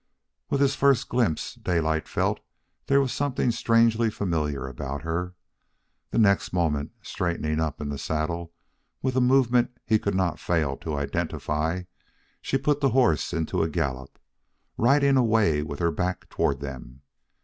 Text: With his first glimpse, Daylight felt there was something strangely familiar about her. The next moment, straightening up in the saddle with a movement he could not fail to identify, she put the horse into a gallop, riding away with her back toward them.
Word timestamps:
With 0.49 0.61
his 0.61 0.73
first 0.73 1.09
glimpse, 1.09 1.53
Daylight 1.53 2.07
felt 2.07 2.39
there 2.87 2.99
was 2.99 3.11
something 3.13 3.51
strangely 3.51 4.09
familiar 4.09 4.65
about 4.67 5.03
her. 5.03 5.35
The 6.09 6.17
next 6.17 6.53
moment, 6.53 6.91
straightening 7.03 7.59
up 7.59 7.79
in 7.79 7.89
the 7.89 7.99
saddle 7.99 8.51
with 9.03 9.15
a 9.15 9.21
movement 9.21 9.77
he 9.85 9.99
could 9.99 10.15
not 10.15 10.39
fail 10.39 10.75
to 10.77 10.95
identify, 10.95 11.83
she 12.41 12.57
put 12.57 12.81
the 12.81 12.89
horse 12.89 13.31
into 13.31 13.61
a 13.61 13.69
gallop, 13.69 14.17
riding 14.75 15.17
away 15.17 15.61
with 15.61 15.77
her 15.77 15.91
back 15.91 16.27
toward 16.29 16.61
them. 16.61 17.01